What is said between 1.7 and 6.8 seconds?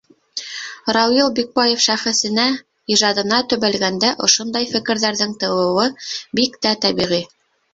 шәхесенә, ижадына төбәлгәндә ошондай фекерҙәрҙең тыуыуы бик тә